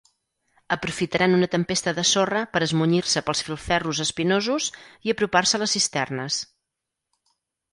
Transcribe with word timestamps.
Aprofitaran 0.75 1.35
una 1.39 1.49
tempesta 1.55 1.93
de 1.99 2.05
sorra 2.11 2.41
per 2.55 2.61
esmunyir-se 2.67 3.23
pels 3.27 3.45
filferros 3.49 4.01
espinosos 4.07 4.71
i 5.09 5.15
apropar-se 5.15 5.59
a 5.59 5.63
les 5.65 5.77
cisternes. 5.79 6.41